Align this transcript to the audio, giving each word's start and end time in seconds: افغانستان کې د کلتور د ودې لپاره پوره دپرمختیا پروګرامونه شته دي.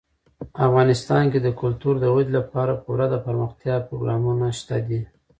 افغانستان 0.67 1.23
کې 1.31 1.39
د 1.43 1.47
کلتور 1.61 1.95
د 1.99 2.05
ودې 2.15 2.31
لپاره 2.39 2.81
پوره 2.83 3.05
دپرمختیا 3.15 3.75
پروګرامونه 3.87 4.47
شته 4.59 4.77
دي. 4.87 5.01